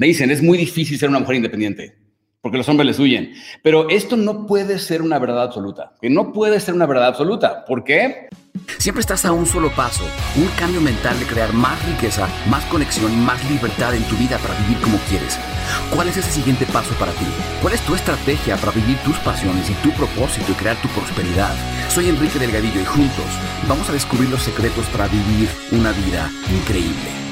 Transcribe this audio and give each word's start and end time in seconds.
Me 0.00 0.06
dicen, 0.06 0.30
es 0.30 0.42
muy 0.42 0.56
difícil 0.56 0.98
ser 0.98 1.10
una 1.10 1.18
mujer 1.18 1.36
independiente 1.36 1.94
porque 2.40 2.56
los 2.56 2.66
hombres 2.70 2.86
les 2.86 2.98
huyen. 2.98 3.34
Pero 3.62 3.90
esto 3.90 4.16
no 4.16 4.46
puede 4.46 4.78
ser 4.78 5.02
una 5.02 5.18
verdad 5.18 5.42
absoluta. 5.42 5.92
Que 6.00 6.08
no 6.08 6.32
puede 6.32 6.58
ser 6.58 6.72
una 6.72 6.86
verdad 6.86 7.08
absoluta. 7.08 7.66
¿Por 7.66 7.84
qué? 7.84 8.30
Siempre 8.78 9.02
estás 9.02 9.26
a 9.26 9.32
un 9.32 9.44
solo 9.44 9.70
paso, 9.76 10.02
un 10.36 10.46
cambio 10.58 10.80
mental 10.80 11.20
de 11.20 11.26
crear 11.26 11.52
más 11.52 11.86
riqueza, 11.86 12.30
más 12.48 12.64
conexión 12.64 13.12
y 13.12 13.16
más 13.16 13.44
libertad 13.50 13.94
en 13.94 14.02
tu 14.04 14.16
vida 14.16 14.38
para 14.38 14.58
vivir 14.60 14.80
como 14.80 14.96
quieres. 15.10 15.38
¿Cuál 15.94 16.08
es 16.08 16.16
ese 16.16 16.30
siguiente 16.30 16.64
paso 16.64 16.94
para 16.94 17.12
ti? 17.12 17.26
¿Cuál 17.60 17.74
es 17.74 17.82
tu 17.82 17.94
estrategia 17.94 18.56
para 18.56 18.72
vivir 18.72 18.96
tus 19.04 19.18
pasiones 19.18 19.68
y 19.68 19.74
tu 19.86 19.90
propósito 19.90 20.50
y 20.50 20.54
crear 20.54 20.80
tu 20.80 20.88
prosperidad? 20.88 21.54
Soy 21.90 22.08
Enrique 22.08 22.38
Delgadillo 22.38 22.80
y 22.80 22.86
juntos 22.86 23.26
vamos 23.68 23.90
a 23.90 23.92
descubrir 23.92 24.30
los 24.30 24.42
secretos 24.42 24.86
para 24.86 25.08
vivir 25.08 25.50
una 25.72 25.92
vida 25.92 26.30
increíble. 26.50 27.29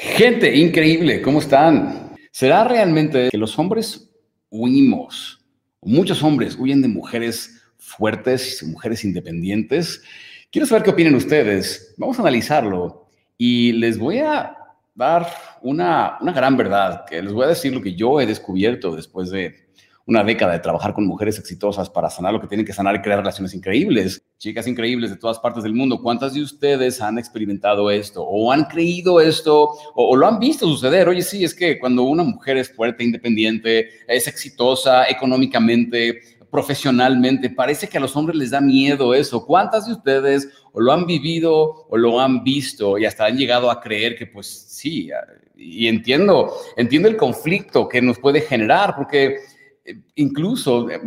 Gente 0.00 0.56
increíble, 0.56 1.20
¿cómo 1.20 1.40
están? 1.40 2.14
¿Será 2.30 2.62
realmente 2.62 3.30
que 3.32 3.36
los 3.36 3.58
hombres 3.58 4.08
huimos? 4.48 5.44
Muchos 5.82 6.22
hombres 6.22 6.56
huyen 6.56 6.80
de 6.82 6.86
mujeres 6.86 7.60
fuertes, 7.78 8.62
mujeres 8.62 9.04
independientes. 9.04 10.00
Quiero 10.52 10.68
saber 10.68 10.84
qué 10.84 10.90
opinan 10.90 11.16
ustedes. 11.16 11.96
Vamos 11.98 12.16
a 12.16 12.22
analizarlo 12.22 13.08
y 13.36 13.72
les 13.72 13.98
voy 13.98 14.18
a 14.18 14.56
dar 14.94 15.26
una, 15.62 16.16
una 16.20 16.32
gran 16.32 16.56
verdad, 16.56 17.04
que 17.04 17.20
les 17.20 17.32
voy 17.32 17.46
a 17.46 17.48
decir 17.48 17.74
lo 17.74 17.82
que 17.82 17.96
yo 17.96 18.20
he 18.20 18.26
descubierto 18.26 18.94
después 18.94 19.30
de 19.30 19.67
una 20.08 20.24
década 20.24 20.54
de 20.54 20.60
trabajar 20.60 20.94
con 20.94 21.06
mujeres 21.06 21.38
exitosas 21.38 21.90
para 21.90 22.08
sanar 22.08 22.32
lo 22.32 22.40
que 22.40 22.46
tienen 22.46 22.64
que 22.64 22.72
sanar 22.72 22.96
y 22.96 23.02
crear 23.02 23.18
relaciones 23.18 23.52
increíbles. 23.52 24.24
Chicas 24.38 24.66
increíbles 24.66 25.10
de 25.10 25.16
todas 25.16 25.38
partes 25.38 25.62
del 25.62 25.74
mundo, 25.74 26.00
¿cuántas 26.00 26.32
de 26.32 26.40
ustedes 26.40 27.02
han 27.02 27.18
experimentado 27.18 27.90
esto 27.90 28.22
o 28.22 28.50
han 28.50 28.64
creído 28.64 29.20
esto 29.20 29.68
o, 29.94 30.16
lo 30.16 30.26
han 30.26 30.38
visto 30.38 30.66
suceder? 30.66 31.10
Oye, 31.10 31.20
sí, 31.20 31.44
es 31.44 31.54
que 31.54 31.78
cuando 31.78 32.04
una 32.04 32.22
mujer 32.22 32.56
es 32.56 32.74
fuerte, 32.74 33.04
independiente, 33.04 33.90
es 34.08 34.26
exitosa 34.26 35.06
económicamente, 35.10 36.20
profesionalmente, 36.50 37.50
parece 37.50 37.86
que 37.86 37.98
a 37.98 38.00
los 38.00 38.16
hombres 38.16 38.38
les 38.38 38.50
da 38.50 38.62
miedo 38.62 39.12
eso. 39.12 39.44
¿Cuántas 39.44 39.86
de 39.86 39.92
ustedes 39.92 40.48
o 40.72 40.80
lo 40.80 40.90
han 40.90 41.06
vivido 41.06 41.86
o 41.86 41.96
lo 41.98 42.18
han 42.18 42.42
visto 42.42 42.96
y 42.96 43.04
hasta 43.04 43.26
han 43.26 43.36
llegado 43.36 43.70
a 43.70 43.78
creer 43.78 44.16
que 44.16 44.24
pues 44.24 44.46
sí, 44.46 45.10
y 45.54 45.86
entiendo, 45.86 46.54
entiendo 46.78 47.08
el 47.08 47.18
conflicto 47.18 47.86
que 47.86 48.00
nos 48.00 48.18
puede 48.18 48.40
generar 48.40 48.96
porque 48.96 49.36
incluso 50.14 50.90
eh, 50.90 51.00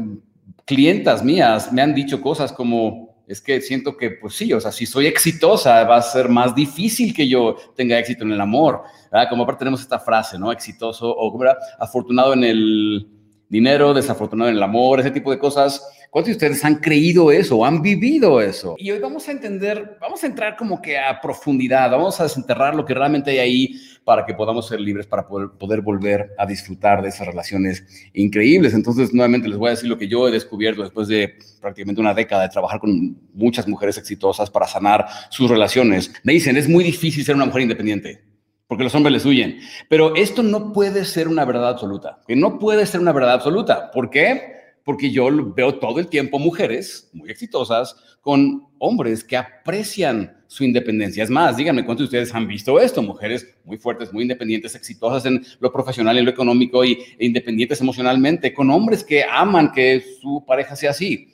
clientas 0.65 1.23
mías 1.23 1.71
me 1.71 1.81
han 1.81 1.93
dicho 1.93 2.21
cosas 2.21 2.51
como, 2.51 3.23
es 3.27 3.41
que 3.41 3.61
siento 3.61 3.97
que, 3.97 4.11
pues 4.11 4.35
sí, 4.35 4.51
o 4.53 4.59
sea, 4.59 4.71
si 4.71 4.85
soy 4.85 5.07
exitosa 5.07 5.83
va 5.83 5.97
a 5.97 6.01
ser 6.01 6.29
más 6.29 6.53
difícil 6.53 7.13
que 7.13 7.27
yo 7.27 7.55
tenga 7.75 7.97
éxito 7.97 8.23
en 8.23 8.31
el 8.31 8.41
amor. 8.41 8.83
Como 9.29 9.43
aparte 9.43 9.59
tenemos 9.59 9.81
esta 9.81 9.99
frase, 9.99 10.39
¿no? 10.39 10.51
Exitoso 10.51 11.09
o 11.09 11.43
afortunado 11.79 12.33
en 12.33 12.43
el 12.43 13.07
dinero, 13.51 13.93
desafortunado 13.93 14.49
en 14.49 14.57
el 14.57 14.63
amor, 14.63 14.99
ese 14.99 15.11
tipo 15.11 15.29
de 15.29 15.37
cosas 15.37 15.83
¿Cuántos 16.11 16.27
de 16.27 16.33
ustedes 16.33 16.65
han 16.65 16.75
creído 16.75 17.31
eso 17.31 17.63
han 17.63 17.81
vivido 17.81 18.41
eso? 18.41 18.75
Y 18.77 18.91
hoy 18.91 18.99
vamos 18.99 19.29
a 19.29 19.31
entender, 19.31 19.97
vamos 20.01 20.21
a 20.21 20.27
entrar 20.27 20.57
como 20.57 20.81
que 20.81 20.99
a 20.99 21.21
profundidad, 21.21 21.89
vamos 21.89 22.19
a 22.19 22.23
desenterrar 22.23 22.75
lo 22.75 22.83
que 22.83 22.93
realmente 22.93 23.31
hay 23.31 23.39
ahí 23.39 23.81
para 24.03 24.25
que 24.25 24.33
podamos 24.33 24.67
ser 24.67 24.81
libres, 24.81 25.07
para 25.07 25.25
poder, 25.25 25.51
poder 25.57 25.79
volver 25.79 26.33
a 26.37 26.45
disfrutar 26.45 27.01
de 27.01 27.07
esas 27.07 27.27
relaciones 27.27 27.85
increíbles. 28.13 28.73
Entonces, 28.73 29.13
nuevamente 29.13 29.47
les 29.47 29.57
voy 29.57 29.69
a 29.69 29.71
decir 29.71 29.87
lo 29.87 29.97
que 29.97 30.09
yo 30.09 30.27
he 30.27 30.31
descubierto 30.31 30.81
después 30.81 31.07
de 31.07 31.37
prácticamente 31.61 32.01
una 32.01 32.13
década 32.13 32.41
de 32.41 32.49
trabajar 32.49 32.81
con 32.81 33.17
muchas 33.33 33.65
mujeres 33.65 33.97
exitosas 33.97 34.49
para 34.49 34.67
sanar 34.67 35.07
sus 35.29 35.49
relaciones. 35.49 36.11
Me 36.23 36.33
dicen, 36.33 36.57
es 36.57 36.67
muy 36.67 36.83
difícil 36.83 37.23
ser 37.23 37.35
una 37.35 37.45
mujer 37.45 37.61
independiente 37.61 38.30
porque 38.71 38.85
los 38.85 38.95
hombres 38.95 39.11
les 39.11 39.25
huyen. 39.25 39.59
Pero 39.89 40.15
esto 40.15 40.43
no 40.43 40.71
puede 40.71 41.03
ser 41.03 41.27
una 41.27 41.43
verdad 41.43 41.71
absoluta, 41.71 42.19
que 42.25 42.37
no 42.37 42.57
puede 42.57 42.85
ser 42.85 43.01
una 43.01 43.11
verdad 43.11 43.33
absoluta. 43.33 43.91
¿Por 43.91 44.09
qué? 44.09 44.61
porque 44.85 45.11
yo 45.11 45.27
veo 45.53 45.75
todo 45.75 45.99
el 45.99 46.07
tiempo 46.07 46.39
mujeres 46.39 47.09
muy 47.13 47.29
exitosas 47.29 47.95
con 48.21 48.67
hombres 48.79 49.23
que 49.23 49.37
aprecian 49.37 50.37
su 50.47 50.63
independencia. 50.63 51.23
Es 51.23 51.29
más, 51.29 51.57
díganme 51.57 51.83
cuántos 51.85 52.09
de 52.09 52.17
ustedes 52.17 52.33
han 52.33 52.47
visto 52.47 52.79
esto, 52.79 53.03
mujeres 53.03 53.45
muy 53.65 53.77
fuertes, 53.77 54.11
muy 54.13 54.23
independientes, 54.23 54.73
exitosas 54.73 55.25
en 55.25 55.45
lo 55.59 55.71
profesional 55.71 56.17
y 56.17 56.21
lo 56.21 56.31
económico 56.31 56.85
y, 56.85 56.93
e 57.19 57.25
independientes 57.25 57.81
emocionalmente, 57.81 58.53
con 58.53 58.69
hombres 58.69 59.03
que 59.03 59.23
aman 59.29 59.73
que 59.73 60.01
su 60.21 60.45
pareja 60.47 60.77
sea 60.77 60.91
así. 60.91 61.27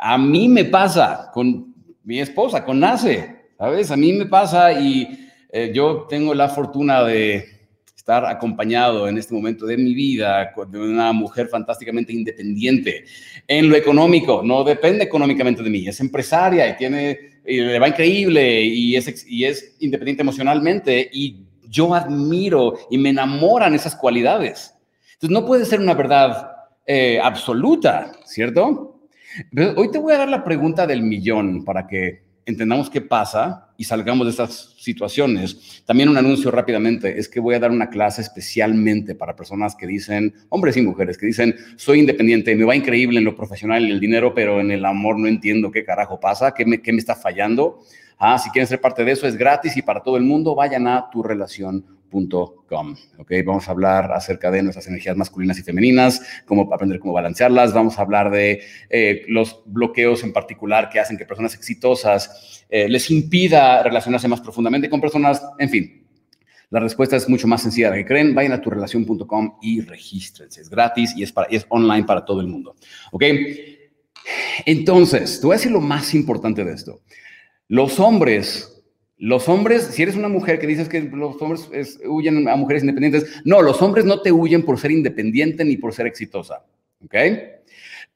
A 0.00 0.16
mí 0.16 0.48
me 0.48 0.64
pasa 0.64 1.30
con 1.34 1.74
mi 2.02 2.18
esposa, 2.18 2.64
con 2.64 2.80
Nace, 2.80 3.44
¿sabes? 3.58 3.90
A 3.90 3.96
mí 3.96 4.12
me 4.14 4.26
pasa 4.26 4.72
y 4.72 5.25
eh, 5.58 5.72
yo 5.72 6.06
tengo 6.06 6.34
la 6.34 6.50
fortuna 6.50 7.02
de 7.02 7.48
estar 7.96 8.26
acompañado 8.26 9.08
en 9.08 9.16
este 9.16 9.32
momento 9.32 9.64
de 9.64 9.78
mi 9.78 9.94
vida 9.94 10.52
de 10.68 10.78
una 10.78 11.14
mujer 11.14 11.48
fantásticamente 11.48 12.12
independiente 12.12 13.06
en 13.48 13.70
lo 13.70 13.74
económico, 13.74 14.42
no 14.44 14.64
depende 14.64 15.04
económicamente 15.04 15.62
de 15.62 15.70
mí, 15.70 15.88
es 15.88 15.98
empresaria 16.00 16.68
y 16.68 16.76
tiene, 16.76 17.40
y 17.46 17.62
le 17.62 17.78
va 17.78 17.88
increíble 17.88 18.64
y 18.64 18.96
es, 18.96 19.26
y 19.26 19.46
es 19.46 19.76
independiente 19.80 20.20
emocionalmente 20.20 21.08
y 21.10 21.46
yo 21.66 21.94
admiro 21.94 22.74
y 22.90 22.98
me 22.98 23.08
enamoran 23.08 23.74
esas 23.74 23.96
cualidades. 23.96 24.74
Entonces 25.14 25.30
no 25.30 25.46
puede 25.46 25.64
ser 25.64 25.80
una 25.80 25.94
verdad 25.94 26.50
eh, 26.86 27.18
absoluta, 27.18 28.12
¿cierto? 28.26 29.00
Hoy 29.74 29.90
te 29.90 29.98
voy 29.98 30.12
a 30.12 30.18
dar 30.18 30.28
la 30.28 30.44
pregunta 30.44 30.86
del 30.86 31.02
millón 31.02 31.64
para 31.64 31.86
que 31.86 32.25
entendamos 32.46 32.88
qué 32.88 33.00
pasa 33.00 33.68
y 33.76 33.84
salgamos 33.84 34.26
de 34.26 34.30
estas 34.30 34.74
situaciones. 34.78 35.82
También 35.84 36.08
un 36.08 36.16
anuncio 36.16 36.50
rápidamente, 36.50 37.18
es 37.18 37.28
que 37.28 37.40
voy 37.40 37.56
a 37.56 37.58
dar 37.58 37.72
una 37.72 37.90
clase 37.90 38.22
especialmente 38.22 39.14
para 39.14 39.36
personas 39.36 39.74
que 39.74 39.86
dicen, 39.86 40.32
hombres 40.48 40.76
y 40.76 40.82
mujeres, 40.82 41.18
que 41.18 41.26
dicen, 41.26 41.56
soy 41.76 41.98
independiente, 41.98 42.54
me 42.54 42.64
va 42.64 42.76
increíble 42.76 43.18
en 43.18 43.24
lo 43.24 43.36
profesional 43.36 43.84
y 43.84 43.90
el 43.90 44.00
dinero, 44.00 44.32
pero 44.32 44.60
en 44.60 44.70
el 44.70 44.84
amor 44.84 45.18
no 45.18 45.26
entiendo 45.26 45.70
qué 45.70 45.84
carajo 45.84 46.20
pasa, 46.20 46.54
qué 46.54 46.64
me, 46.64 46.80
qué 46.80 46.92
me 46.92 46.98
está 46.98 47.16
fallando. 47.16 47.80
Ah, 48.16 48.38
si 48.38 48.48
quieren 48.50 48.68
ser 48.68 48.80
parte 48.80 49.04
de 49.04 49.12
eso, 49.12 49.26
es 49.26 49.36
gratis 49.36 49.76
y 49.76 49.82
para 49.82 50.02
todo 50.02 50.16
el 50.16 50.22
mundo, 50.22 50.54
vayan 50.54 50.86
a 50.86 51.10
tu 51.10 51.22
relación 51.22 51.84
¿ok? 52.10 53.32
Vamos 53.44 53.68
a 53.68 53.70
hablar 53.70 54.12
acerca 54.12 54.50
de 54.50 54.62
nuestras 54.62 54.86
energías 54.86 55.16
masculinas 55.16 55.58
y 55.58 55.62
femeninas, 55.62 56.22
cómo 56.44 56.72
aprender 56.72 56.98
cómo 56.98 57.12
balancearlas, 57.12 57.72
vamos 57.72 57.98
a 57.98 58.02
hablar 58.02 58.30
de 58.30 58.62
eh, 58.88 59.24
los 59.28 59.62
bloqueos 59.66 60.22
en 60.24 60.32
particular 60.32 60.88
que 60.88 61.00
hacen 61.00 61.16
que 61.16 61.26
personas 61.26 61.54
exitosas 61.54 62.64
eh, 62.68 62.88
les 62.88 63.10
impida 63.10 63.82
relacionarse 63.82 64.28
más 64.28 64.40
profundamente 64.40 64.88
con 64.88 65.00
personas, 65.00 65.42
en 65.58 65.70
fin. 65.70 66.02
La 66.70 66.80
respuesta 66.80 67.14
es 67.16 67.28
mucho 67.28 67.46
más 67.46 67.62
sencilla 67.62 67.92
de 67.92 67.98
que 67.98 68.06
creen. 68.06 68.34
Vayan 68.34 68.52
a 68.52 68.60
tu 68.60 68.70
relación.com 68.70 69.58
y 69.62 69.82
regístrense. 69.82 70.60
Es 70.60 70.68
gratis 70.68 71.14
y 71.16 71.22
es, 71.22 71.32
es 71.48 71.64
online 71.68 72.04
para 72.04 72.24
todo 72.24 72.40
el 72.40 72.48
mundo. 72.48 72.74
¿Ok? 73.12 73.22
Entonces, 74.64 75.40
te 75.40 75.46
voy 75.46 75.54
a 75.54 75.58
decir 75.58 75.70
lo 75.70 75.80
más 75.80 76.12
importante 76.12 76.64
de 76.64 76.72
esto. 76.72 77.02
Los 77.68 78.00
hombres 78.00 78.75
los 79.18 79.48
hombres, 79.48 79.84
si 79.84 80.02
eres 80.02 80.14
una 80.14 80.28
mujer 80.28 80.58
que 80.58 80.66
dices 80.66 80.88
que 80.88 81.00
los 81.00 81.40
hombres 81.40 81.70
huyen 82.06 82.48
a 82.48 82.56
mujeres 82.56 82.82
independientes, 82.82 83.40
no, 83.44 83.62
los 83.62 83.80
hombres 83.80 84.04
no 84.04 84.20
te 84.20 84.30
huyen 84.30 84.62
por 84.62 84.78
ser 84.78 84.90
independiente 84.90 85.64
ni 85.64 85.78
por 85.78 85.94
ser 85.94 86.06
exitosa, 86.06 86.64
¿ok? 87.02 87.14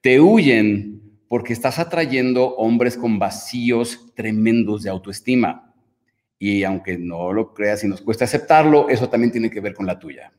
Te 0.02 0.20
huyen 0.20 1.00
porque 1.26 1.54
estás 1.54 1.78
atrayendo 1.78 2.54
hombres 2.56 2.96
con 2.96 3.18
vacíos 3.18 4.12
tremendos 4.14 4.82
de 4.82 4.90
autoestima. 4.90 5.72
Y 6.38 6.64
aunque 6.64 6.98
no 6.98 7.32
lo 7.32 7.54
creas 7.54 7.84
y 7.84 7.88
nos 7.88 8.00
cuesta 8.00 8.24
aceptarlo, 8.24 8.88
eso 8.88 9.08
también 9.08 9.30
tiene 9.30 9.50
que 9.50 9.60
ver 9.60 9.74
con 9.74 9.86
la 9.86 9.98
tuya. 9.98 10.32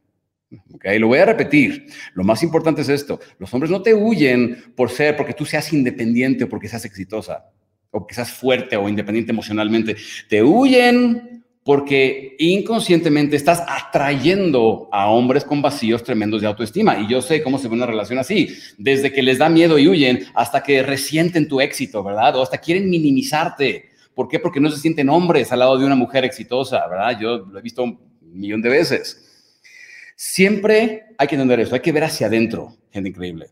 ¿Ok? 0.74 0.86
Lo 1.00 1.08
voy 1.08 1.20
a 1.20 1.26
repetir. 1.26 1.86
Lo 2.14 2.24
más 2.24 2.44
importante 2.44 2.82
es 2.82 2.90
esto. 2.90 3.20
Los 3.38 3.54
hombres 3.54 3.72
no 3.72 3.82
te 3.82 3.94
huyen 3.94 4.74
por 4.76 4.90
ser, 4.90 5.16
porque 5.16 5.34
tú 5.34 5.46
seas 5.46 5.72
independiente 5.72 6.44
o 6.44 6.50
porque 6.50 6.68
seas 6.68 6.84
exitosa 6.86 7.46
o 7.91 8.07
que 8.07 8.16
seas 8.16 8.31
fuerte 8.31 8.78
o 8.78 8.90
independiente 8.90 9.31
emocionalmente, 9.31 9.96
te 10.28 10.41
huyen 10.41 11.44
porque 11.63 12.35
inconscientemente 12.40 13.35
estás 13.35 13.63
atrayendo 13.68 14.90
a 14.91 15.09
hombres 15.09 15.43
con 15.43 15.61
vacíos 15.61 16.03
tremendos 16.03 16.41
de 16.41 16.47
autoestima. 16.47 16.99
Y 16.99 17.08
yo 17.08 17.22
sé 17.22 17.43
cómo 17.43 17.59
se 17.59 17.67
ve 17.67 17.76
una 17.76 17.85
relación 17.85 18.17
así, 18.17 18.49
desde 18.78 19.11
que 19.11 19.22
les 19.22 19.38
da 19.38 19.47
miedo 19.47 19.78
y 19.78 19.88
huyen 19.88 20.26
hasta 20.34 20.64
que 20.64 20.82
resienten 20.82 21.47
tu 21.47 21.61
éxito, 21.61 22.03
¿verdad? 22.03 22.35
O 22.35 22.41
hasta 22.41 22.58
quieren 22.58 22.90
minimizarte. 22.90 23.91
¿Por 24.16 24.28
qué? 24.28 24.40
Porque 24.40 24.59
no 24.59 24.72
se 24.72 24.79
sienten 24.79 25.09
hombres 25.09 25.52
al 25.52 25.59
lado 25.59 25.78
de 25.78 25.85
una 25.85 25.96
mujer 25.96 26.26
exitosa, 26.26 26.87
¿verdad? 26.87 27.20
Yo 27.20 27.37
lo 27.37 27.59
he 27.59 27.61
visto 27.61 27.84
un 27.84 27.99
millón 28.23 28.61
de 28.61 28.70
veces. 28.70 29.31
Siempre 30.23 31.06
hay 31.18 31.28
que 31.28 31.34
entender 31.34 31.62
eso, 31.62 31.73
hay 31.73 31.82
que 31.82 31.91
ver 31.91 32.03
hacia 32.03 32.28
adentro, 32.28 32.78
gente 32.91 33.09
increíble. 33.09 33.47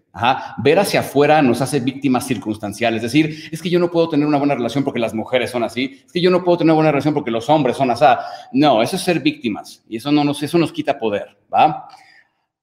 Ver 0.63 0.77
hacia 0.77 1.00
afuera 1.00 1.42
nos 1.42 1.63
hace 1.63 1.80
víctimas 1.80 2.27
circunstanciales. 2.27 3.04
Es 3.04 3.12
decir, 3.12 3.50
es 3.51 3.60
que 3.60 3.71
yo 3.71 3.80
no 3.80 3.89
puedo 3.89 4.07
tener 4.07 4.27
una 4.27 4.38
buena 4.38 4.54
relación 4.54 4.83
porque 4.83 5.00
las 5.00 5.16
mujeres 5.16 5.50
son 5.50 5.63
así, 5.63 6.04
es 6.06 6.12
que 6.12 6.21
yo 6.21 6.30
no 6.30 6.44
puedo 6.44 6.60
tener 6.60 6.69
una 6.69 6.75
buena 6.75 6.92
relación 6.92 7.16
porque 7.16 7.31
los 7.31 7.50
hombres 7.50 7.75
son 7.75 7.89
así. 7.89 8.06
No, 8.51 8.83
eso 8.83 8.98
es 8.98 9.01
ser 9.01 9.19
víctimas 9.19 9.83
y 9.89 9.98
eso, 9.98 10.12
no 10.12 10.24
nos, 10.24 10.44
eso 10.44 10.60
nos 10.60 10.71
quita 10.71 11.00
poder, 11.00 11.39
¿va? 11.51 11.88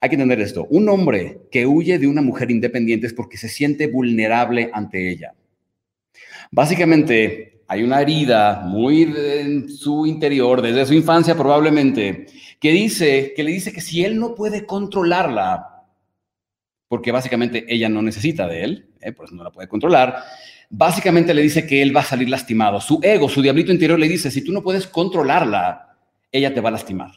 Hay 0.01 0.09
que 0.09 0.15
entender 0.15 0.41
esto. 0.41 0.69
Un 0.71 0.89
hombre 0.89 1.41
que 1.51 1.67
huye 1.67 1.99
de 1.99 2.07
una 2.07 2.23
mujer 2.23 2.53
independiente 2.53 3.09
es 3.09 3.13
porque 3.13 3.37
se 3.37 3.49
siente 3.49 3.89
vulnerable 3.89 4.71
ante 4.73 5.11
ella. 5.11 5.35
Básicamente, 6.53 7.63
hay 7.67 7.83
una 7.83 8.01
herida 8.01 8.63
muy 8.65 9.03
en 9.03 9.69
su 9.69 10.07
interior, 10.07 10.63
desde 10.63 10.87
su 10.87 10.95
infancia 10.95 11.35
probablemente, 11.35 12.27
que 12.61 12.73
dice, 12.73 13.33
que 13.35 13.43
le 13.43 13.53
dice 13.53 13.73
que 13.73 13.81
si 13.81 14.05
él 14.05 14.19
no 14.19 14.35
puede 14.35 14.67
controlarla, 14.67 15.85
porque 16.89 17.13
básicamente 17.13 17.65
ella 17.69 17.89
no 17.89 18.03
necesita 18.03 18.47
de 18.47 18.65
él, 18.65 18.91
¿eh? 19.01 19.13
por 19.13 19.33
no 19.33 19.45
la 19.45 19.51
puede 19.51 19.69
controlar, 19.69 20.23
básicamente 20.71 21.35
le 21.35 21.43
dice 21.43 21.67
que 21.67 21.83
él 21.83 21.95
va 21.95 22.01
a 22.01 22.05
salir 22.05 22.29
lastimado. 22.29 22.81
Su 22.81 23.01
ego, 23.03 23.29
su 23.29 23.43
diablito 23.43 23.73
interior 23.73 23.99
le 23.99 24.09
dice, 24.09 24.31
si 24.31 24.43
tú 24.43 24.53
no 24.53 24.63
puedes 24.63 24.87
controlarla, 24.87 25.97
ella 26.33 26.55
te 26.55 26.61
va 26.61 26.69
a 26.69 26.73
lastimar. 26.73 27.13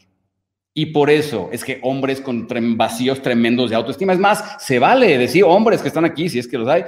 Y 0.72 0.86
por 0.86 1.10
eso 1.10 1.48
es 1.52 1.64
que 1.64 1.80
hombres 1.82 2.20
con 2.20 2.46
vacíos 2.76 3.20
tremendos 3.22 3.70
de 3.70 3.76
autoestima, 3.76 4.12
es 4.12 4.18
más, 4.18 4.56
se 4.58 4.78
vale 4.78 5.18
decir 5.18 5.42
hombres 5.44 5.82
que 5.82 5.88
están 5.88 6.04
aquí, 6.04 6.28
si 6.28 6.38
es 6.38 6.46
que 6.46 6.58
los 6.58 6.68
hay, 6.68 6.84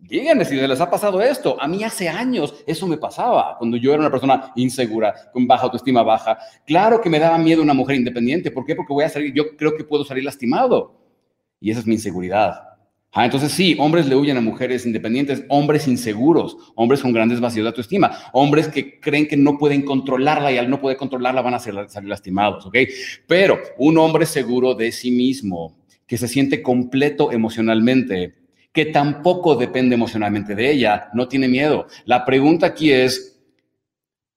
díganme 0.00 0.44
si 0.44 0.56
les 0.56 0.80
ha 0.80 0.90
pasado 0.90 1.20
esto. 1.20 1.60
A 1.60 1.68
mí 1.68 1.84
hace 1.84 2.08
años 2.08 2.54
eso 2.66 2.86
me 2.86 2.96
pasaba, 2.96 3.56
cuando 3.58 3.76
yo 3.76 3.92
era 3.92 4.00
una 4.00 4.10
persona 4.10 4.52
insegura, 4.56 5.14
con 5.32 5.46
baja 5.46 5.64
autoestima 5.64 6.02
baja. 6.02 6.38
Claro 6.66 7.00
que 7.00 7.10
me 7.10 7.18
daba 7.18 7.38
miedo 7.38 7.62
una 7.62 7.74
mujer 7.74 7.96
independiente. 7.96 8.50
¿Por 8.50 8.64
qué? 8.64 8.74
Porque 8.74 8.92
voy 8.92 9.04
a 9.04 9.08
salir, 9.08 9.32
yo 9.34 9.56
creo 9.56 9.76
que 9.76 9.84
puedo 9.84 10.04
salir 10.04 10.24
lastimado. 10.24 10.96
Y 11.60 11.70
esa 11.70 11.80
es 11.80 11.86
mi 11.86 11.94
inseguridad. 11.94 12.70
Ah, 13.12 13.24
entonces 13.24 13.50
sí, 13.50 13.76
hombres 13.80 14.06
le 14.06 14.14
huyen 14.14 14.36
a 14.36 14.40
mujeres 14.40 14.86
independientes, 14.86 15.42
hombres 15.48 15.88
inseguros, 15.88 16.56
hombres 16.76 17.00
con 17.00 17.12
grandes 17.12 17.40
vacíos 17.40 17.64
de 17.64 17.70
autoestima, 17.70 18.16
hombres 18.32 18.68
que 18.68 19.00
creen 19.00 19.26
que 19.26 19.36
no 19.36 19.58
pueden 19.58 19.82
controlarla 19.82 20.52
y 20.52 20.58
al 20.58 20.70
no 20.70 20.80
poder 20.80 20.96
controlarla 20.96 21.42
van 21.42 21.54
a 21.54 21.58
salir 21.58 21.88
lastimados, 22.04 22.66
¿ok? 22.66 22.76
Pero 23.26 23.58
un 23.78 23.98
hombre 23.98 24.26
seguro 24.26 24.74
de 24.74 24.92
sí 24.92 25.10
mismo, 25.10 25.76
que 26.06 26.18
se 26.18 26.28
siente 26.28 26.62
completo 26.62 27.32
emocionalmente, 27.32 28.39
que 28.72 28.86
tampoco 28.86 29.56
depende 29.56 29.94
emocionalmente 29.94 30.54
de 30.54 30.70
ella, 30.70 31.08
no 31.12 31.28
tiene 31.28 31.48
miedo. 31.48 31.86
La 32.04 32.24
pregunta 32.24 32.66
aquí 32.66 32.92
es, 32.92 33.40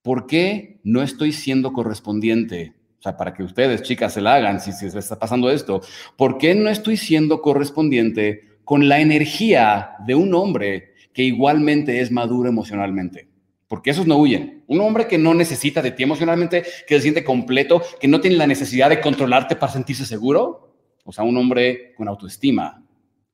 ¿por 0.01 0.25
qué 0.25 0.79
no 0.83 1.01
estoy 1.01 1.31
siendo 1.31 1.71
correspondiente? 1.73 2.73
O 2.99 3.03
sea, 3.03 3.17
para 3.17 3.33
que 3.33 3.43
ustedes, 3.43 3.83
chicas, 3.83 4.13
se 4.13 4.21
la 4.21 4.35
hagan 4.35 4.59
si, 4.59 4.71
se 4.71 4.87
está 4.97 5.19
pasando 5.19 5.51
esto. 5.51 5.81
¿Por 6.15 6.37
qué 6.37 6.55
no 6.55 6.69
estoy 6.69 6.97
siendo 6.97 7.41
correspondiente 7.41 8.59
con 8.63 8.87
la 8.87 9.01
energía 9.01 9.91
de 10.05 10.15
un 10.15 10.33
hombre 10.33 10.93
que 11.13 11.23
igualmente 11.23 11.99
es 11.99 12.11
maduro 12.11 12.49
emocionalmente? 12.49 13.27
Porque 13.67 13.91
esos 13.91 14.07
no 14.07 14.17
huyen. 14.17 14.63
Un 14.67 14.79
hombre 14.81 15.07
que 15.07 15.17
no 15.17 15.33
necesita 15.33 15.81
de 15.81 15.91
ti 15.91 16.03
emocionalmente, 16.03 16.63
que 16.87 16.95
se 16.95 17.01
siente 17.01 17.23
completo, 17.23 17.81
que 17.99 18.07
no 18.07 18.21
tiene 18.21 18.37
la 18.37 18.47
necesidad 18.47 18.89
de 18.89 19.01
controlarte 19.01 19.55
para 19.55 19.73
sentirse 19.73 20.05
seguro. 20.05 20.73
O 21.03 21.11
sea, 21.11 21.23
un 21.23 21.35
hombre 21.35 21.93
con 21.97 22.07
autoestima, 22.07 22.82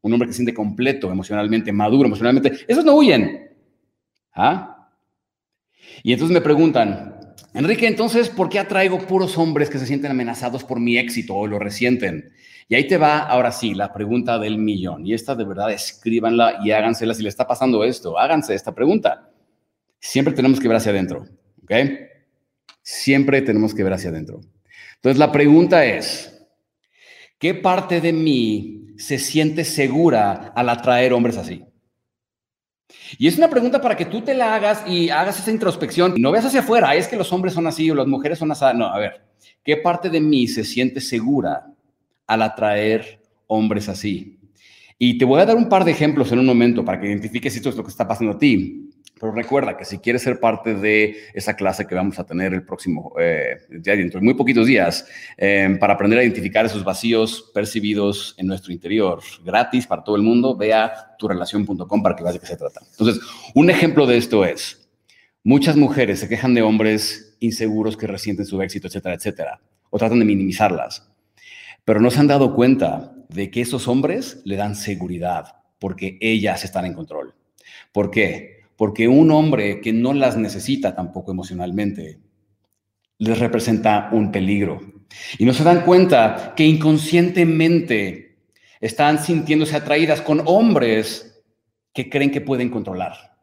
un 0.02 0.14
hombre 0.14 0.28
que 0.28 0.34
se 0.34 0.38
siente 0.38 0.54
completo 0.54 1.12
emocionalmente, 1.12 1.72
maduro 1.72 2.08
emocionalmente, 2.08 2.66
esos 2.68 2.86
no 2.86 2.96
huyen. 2.96 3.50
¿Ah? 4.34 4.90
Y 6.04 6.14
entonces 6.14 6.34
me 6.34 6.42
preguntan, 6.42 7.20
Enrique, 7.54 7.88
entonces, 7.88 8.30
¿por 8.30 8.48
qué 8.48 8.60
atraigo 8.60 9.00
puros 9.00 9.38
hombres 9.38 9.70
que 9.70 9.80
se 9.80 9.86
sienten 9.86 10.12
amenazados 10.12 10.64
por 10.64 10.80
mi 10.80 10.98
éxito 10.98 11.36
o 11.36 11.48
lo 11.48 11.58
resienten? 11.58 12.32
Y 12.68 12.76
ahí 12.76 12.88
te 12.88 12.98
va, 12.98 13.20
ahora 13.20 13.52
sí, 13.52 13.74
la 13.74 13.92
pregunta 13.92 14.38
del 14.38 14.60
millón. 14.60 15.06
Y 15.06 15.14
esta 15.14 15.34
de 15.34 15.44
verdad, 15.44 15.72
escríbanla 15.72 16.60
y 16.64 16.72
hágansela 16.72 17.16
si 17.16 17.24
le 17.24 17.30
está 17.30 17.48
pasando 17.48 17.84
esto. 17.84 18.20
Háganse 18.20 18.54
esta 18.54 18.76
pregunta. 18.76 19.32
Siempre 20.00 20.34
tenemos 20.34 20.60
que 20.60 20.68
ver 20.68 20.78
hacia 20.78 20.92
adentro, 20.92 21.26
¿ok? 21.64 21.74
Siempre 22.84 23.42
tenemos 23.42 23.74
que 23.74 23.84
ver 23.84 23.94
hacia 23.94 24.12
adentro. 24.12 24.42
Entonces, 24.98 25.18
la 25.18 25.32
pregunta 25.32 25.84
es, 25.84 26.39
¿qué 27.40 27.56
parte 27.56 28.02
de 28.02 28.14
mí 28.14 28.94
se 28.98 29.18
siente 29.18 29.66
segura 29.66 30.54
al 30.56 30.70
atraer 30.70 31.14
hombres 31.14 31.38
así? 31.38 31.64
Y 33.18 33.28
es 33.28 33.38
una 33.38 33.50
pregunta 33.50 33.82
para 33.82 33.96
que 33.96 34.06
tú 34.06 34.22
te 34.22 34.34
la 34.34 34.56
hagas 34.56 34.84
y 34.88 35.10
hagas 35.10 35.40
esa 35.40 35.52
introspección. 35.52 36.14
Y 36.16 36.22
no 36.22 36.32
veas 36.32 36.46
hacia 36.46 36.60
afuera, 36.60 36.96
es 36.96 37.08
que 37.08 37.16
los 37.16 37.32
hombres 37.32 37.54
son 37.54 37.68
así 37.68 37.90
o 37.90 37.96
las 37.96 38.08
mujeres 38.08 38.40
son 38.40 38.52
así. 38.52 38.66
No, 38.76 38.86
a 38.86 39.00
ver, 39.00 39.22
¿qué 39.64 39.78
parte 39.78 40.10
de 40.10 40.20
mí 40.20 40.48
se 40.48 40.64
siente 40.64 41.02
segura 41.02 41.72
al 42.28 42.42
atraer 42.42 43.22
hombres 43.48 43.90
así? 43.90 44.38
Y 44.98 45.18
te 45.18 45.26
voy 45.26 45.40
a 45.40 45.46
dar 45.46 45.56
un 45.56 45.70
par 45.70 45.86
de 45.86 45.92
ejemplos 45.92 46.32
en 46.32 46.40
un 46.40 46.46
momento 46.46 46.84
para 46.84 47.00
que 47.00 47.08
identifiques 47.08 47.54
si 47.54 47.60
esto 47.60 47.70
es 47.70 47.78
lo 47.78 47.84
que 47.84 47.90
está 47.90 48.08
pasando 48.08 48.34
a 48.34 48.38
ti. 48.38 48.89
Pero 49.20 49.34
recuerda 49.34 49.76
que 49.76 49.84
si 49.84 50.00
quieres 50.00 50.22
ser 50.22 50.40
parte 50.40 50.74
de 50.76 51.18
esa 51.34 51.56
clase 51.56 51.86
que 51.86 51.94
vamos 51.94 52.18
a 52.20 52.26
tener 52.26 52.54
el 52.54 52.64
próximo, 52.64 53.14
eh, 53.20 53.58
dentro 53.70 54.20
de 54.20 54.26
muy 54.26 54.34
poquitos 54.34 54.66
días, 54.66 55.06
eh, 55.38 55.76
para 55.80 55.94
aprender 55.94 56.20
a 56.20 56.24
identificar 56.24 56.66
esos 56.66 56.84
vacíos 56.84 57.52
percibidos 57.54 58.34
en 58.38 58.48
nuestro 58.48 58.72
interior, 58.72 59.20
gratis 59.44 59.86
para 59.88 60.04
todo 60.04 60.16
el 60.16 60.22
mundo, 60.22 60.56
ve 60.56 60.74
a 60.74 61.16
turelación.com 61.18 62.02
para 62.02 62.16
que 62.16 62.24
veas 62.24 62.36
de 62.36 62.40
qué 62.40 62.48
se 62.48 62.56
trata. 62.56 62.82
Entonces, 62.92 63.22
un 63.54 63.70
ejemplo 63.70 64.08
de 64.08 64.18
esto 64.18 64.46
es, 64.46 64.90
muchas 65.44 65.76
mujeres 65.76 66.20
se 66.20 66.30
quejan 66.30 66.54
de 66.54 66.62
hombres 66.62 67.36
inseguros 67.42 67.98
que 67.98 68.08
resienten 68.08 68.46
su 68.46 68.62
éxito, 68.62 68.88
etcétera, 68.88 69.16
etcétera, 69.16 69.62
o 69.90 69.98
tratan 69.98 70.20
de 70.20 70.26
minimizarlas, 70.26 71.10
pero 71.84 72.00
no 72.00 72.10
se 72.10 72.20
han 72.20 72.28
dado 72.28 72.56
cuenta 72.56 73.14
de 73.28 73.52
que 73.52 73.62
esos 73.62 73.88
hombres 73.88 74.42
le 74.46 74.56
dan 74.56 74.76
seguridad 74.76 75.56
porque 75.80 76.18
ellas 76.22 76.64
están 76.64 76.86
en 76.86 76.94
control. 76.94 77.34
¿Por 77.92 78.12
qué? 78.12 78.59
Porque 78.80 79.10
un 79.10 79.30
hombre 79.32 79.82
que 79.82 79.92
no 79.92 80.14
las 80.14 80.38
necesita 80.38 80.96
tampoco 80.96 81.34
emocionalmente 81.34 82.22
les 83.18 83.38
representa 83.38 84.08
un 84.14 84.32
peligro. 84.32 84.80
Y 85.38 85.44
no 85.44 85.54
se 85.54 85.66
dan 85.66 85.82
cuenta 85.82 86.54
que 86.56 86.64
inconscientemente 86.64 88.38
están 88.80 89.22
sintiéndose 89.22 89.76
atraídas 89.76 90.22
con 90.22 90.44
hombres 90.46 91.44
que 91.94 92.10
creen 92.10 92.32
que 92.32 92.40
pueden 92.40 92.70
controlar. 92.70 93.36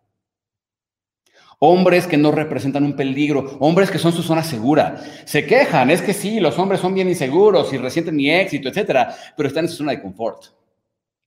Hombres 1.59 2.07
que 2.07 2.17
no 2.17 2.33
representan 2.33 2.85
un 2.85 2.97
peligro, 2.97 3.59
hombres 3.61 3.91
que 3.91 3.99
son 3.99 4.13
su 4.13 4.23
zona 4.23 4.43
segura. 4.43 5.03
Se 5.27 5.45
quejan, 5.45 5.91
es 5.91 6.01
que 6.01 6.15
sí, 6.15 6.41
los 6.41 6.59
hombres 6.59 6.81
son 6.81 6.95
bien 6.95 7.11
inseguros 7.11 7.71
y 7.75 7.77
resienten 7.77 8.17
mi 8.17 8.31
éxito, 8.31 8.71
etcétera, 8.71 9.15
pero 9.37 9.51
están 9.51 9.67
en 9.67 9.71
su 9.71 9.77
zona 9.77 9.93
de 9.93 10.01
confort 10.01 10.45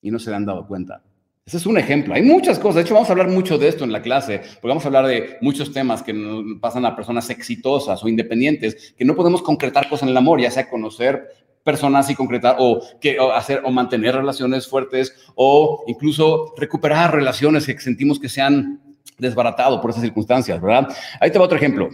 y 0.01 0.09
no 0.09 0.17
se 0.17 0.33
han 0.33 0.47
dado 0.47 0.65
cuenta. 0.65 1.03
Ese 1.49 1.57
es 1.57 1.65
un 1.65 1.79
ejemplo. 1.79 2.13
Hay 2.13 2.21
muchas 2.21 2.59
cosas. 2.59 2.75
De 2.75 2.81
hecho, 2.83 2.93
vamos 2.93 3.09
a 3.09 3.13
hablar 3.13 3.27
mucho 3.27 3.57
de 3.57 3.69
esto 3.69 3.83
en 3.83 3.91
la 3.91 4.03
clase, 4.03 4.37
porque 4.37 4.67
vamos 4.67 4.85
a 4.85 4.87
hablar 4.89 5.07
de 5.07 5.39
muchos 5.41 5.73
temas 5.73 6.03
que 6.03 6.13
pasan 6.61 6.85
a 6.85 6.95
personas 6.95 7.27
exitosas 7.31 8.03
o 8.03 8.07
independientes, 8.07 8.93
que 8.95 9.03
no 9.03 9.15
podemos 9.15 9.41
concretar 9.41 9.89
cosas 9.89 10.03
en 10.03 10.09
el 10.09 10.17
amor, 10.17 10.39
ya 10.39 10.51
sea 10.51 10.69
conocer 10.69 11.27
personas 11.63 12.07
y 12.11 12.13
concretar 12.13 12.57
o, 12.59 12.83
que, 13.01 13.17
hacer 13.33 13.63
o 13.65 13.71
mantener 13.71 14.13
relaciones 14.13 14.67
fuertes 14.67 15.15
o 15.33 15.83
incluso 15.87 16.53
recuperar 16.55 17.15
relaciones 17.15 17.65
que 17.65 17.79
sentimos 17.79 18.19
que 18.19 18.29
se 18.29 18.41
han 18.41 18.79
desbaratado 19.17 19.81
por 19.81 19.89
esas 19.89 20.03
circunstancias, 20.03 20.61
¿verdad? 20.61 20.95
Ahí 21.19 21.31
te 21.31 21.39
va 21.39 21.45
otro 21.45 21.57
ejemplo. 21.57 21.89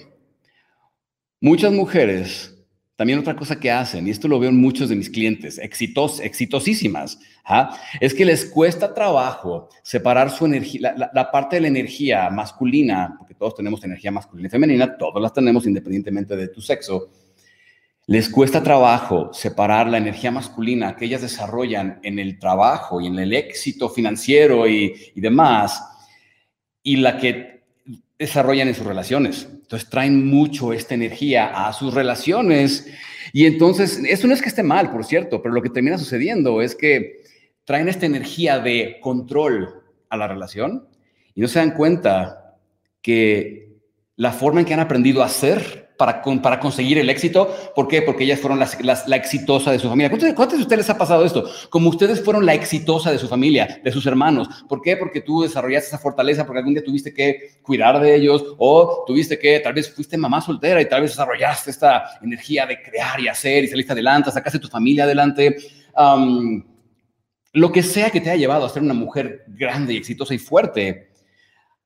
Muchas 1.40 1.72
mujeres 1.72 2.55
también 2.96 3.20
otra 3.20 3.36
cosa 3.36 3.60
que 3.60 3.72
hacen, 3.72 4.08
y 4.08 4.12
esto 4.12 4.28
lo 4.28 4.40
veo 4.40 4.50
en 4.50 4.58
muchos 4.58 4.88
de 4.88 4.96
mis 4.96 5.10
clientes, 5.10 5.58
exitos, 5.58 6.22
exitosísimas, 6.22 7.20
¿ah? 7.44 7.78
es 8.00 8.14
que 8.14 8.24
les 8.24 8.46
cuesta 8.46 8.94
trabajo 8.94 9.68
separar 9.84 10.32
su 10.32 10.46
energía, 10.46 10.96
la, 11.14 11.32
parte 11.32 11.58
de 11.58 11.64
la 11.64 11.68
energía 11.68 12.30
masculina, 12.30 13.16
porque 13.20 13.34
todos 13.34 13.56
tenemos 13.56 13.84
energía 13.84 14.12
masculina 14.12 14.48
y 14.48 14.52
femenina, 14.52 14.98
todos 14.98 15.22
las 15.22 15.34
tenemos 15.34 15.66
independientemente 15.68 16.38
de 16.38 16.48
tu 16.48 16.62
sexo, 16.62 17.10
les 18.08 18.30
cuesta 18.30 18.64
trabajo 18.64 19.34
separar 19.34 19.88
la 19.88 19.98
energía 19.98 20.32
masculina 20.32 20.96
que 20.96 21.06
ellas 21.06 21.24
desarrollan 21.24 22.00
en 22.04 22.20
el 22.20 22.40
trabajo 22.40 23.02
y 23.02 23.08
en 23.08 23.20
el 23.20 23.34
éxito 23.34 23.90
financiero 23.90 24.68
y, 24.70 24.94
y 25.16 25.20
demás, 25.20 25.84
y 26.82 26.98
la 26.98 27.18
que 27.18 27.55
desarrollan 28.18 28.68
en 28.68 28.76
sus 28.76 28.86
relaciones. 28.86 29.48
Entonces 29.52 29.90
traen 29.90 30.26
mucho 30.28 30.74
esta 30.74 30.94
energía 30.96 31.68
a 31.68 31.74
sus 31.74 31.94
relaciones 31.94 32.88
y 33.34 33.46
entonces, 33.46 34.00
eso 34.08 34.28
no 34.28 34.34
es 34.34 34.42
que 34.42 34.50
esté 34.50 34.64
mal, 34.64 34.92
por 34.92 35.04
cierto, 35.04 35.42
pero 35.42 35.54
lo 35.54 35.62
que 35.62 35.70
termina 35.70 35.98
sucediendo 35.98 36.62
es 36.62 36.76
que 36.76 37.24
traen 37.66 37.90
esta 37.90 38.06
energía 38.06 38.60
de 38.60 38.98
control 39.02 39.84
a 40.10 40.18
la 40.18 40.28
relación 40.28 40.88
y 41.34 41.42
no 41.42 41.48
se 41.48 41.60
dan 41.60 41.72
cuenta 41.72 42.58
que 43.02 43.65
la 44.18 44.32
forma 44.32 44.62
en 44.62 44.66
que 44.66 44.74
han 44.74 44.80
aprendido 44.80 45.24
a 45.24 45.30
ser 45.30 45.86
para, 45.98 46.22
para 46.22 46.60
conseguir 46.60 46.98
el 46.98 47.10
éxito. 47.10 47.54
¿Por 47.76 47.88
qué? 47.88 48.02
Porque 48.02 48.24
ellas 48.24 48.40
fueron 48.40 48.60
las, 48.60 48.78
la 49.08 49.16
exitosa 49.16 49.72
de 49.72 49.80
su 49.80 49.90
familia. 49.90 50.10
¿Cuántos, 50.36 50.58
de 50.58 50.64
ustedes 50.64 50.80
les 50.80 50.90
ha 50.90 50.98
pasado 50.98 51.26
esto? 51.26 51.50
Como 51.70 51.90
ustedes 51.90 52.24
fueron 52.24 52.46
la 52.46 52.54
exitosa 52.54 53.12
de 53.12 53.18
su 53.18 53.28
familia, 53.28 53.80
de 53.84 53.92
sus 53.92 54.06
hermanos. 54.06 54.48
¿Por 54.68 54.82
qué? 54.82 54.98
Porque 54.98 55.22
tú 55.22 55.44
desarrollaste 55.44 55.88
esa 55.88 55.98
fortaleza, 55.98 56.46
porque 56.46 56.60
algún 56.60 56.74
día 56.74 56.84
tuviste 56.84 57.14
que 57.14 57.60
cuidar 57.62 58.00
de 58.00 58.16
ellos 58.16 58.44
o 58.58 59.04
tuviste 59.06 59.40
que, 59.40 59.60
tal 59.60 59.74
vez 59.74 59.92
fuiste 59.94 60.18
mamá 60.18 60.42
soltera 60.42 60.82
y 60.82 60.90
tal 60.90 61.02
vez 61.02 61.12
desarrollaste 61.12 61.72
esta 61.72 62.04
energía 62.22 62.66
de 62.66 62.82
crear 62.82 63.20
y 63.20 63.28
hacer 63.28 63.64
y 63.64 63.68
saliste 63.68 63.94
adelante, 63.94 64.32
sacaste 64.32 64.60
tu 64.60 64.68
familia 64.68 65.04
adelante. 65.06 65.58
lo 67.54 67.72
que 67.72 67.84
sea 67.84 68.10
que 68.10 68.20
te 68.20 68.30
haya 68.30 68.40
llevado 68.40 68.66
a 68.66 68.70
ser 68.70 68.82
una 68.82 68.94
mujer 68.94 69.46
grande 69.48 69.94
y 69.94 69.98
exitosa 69.98 70.34
y 70.34 70.38
fuerte, 70.38 71.15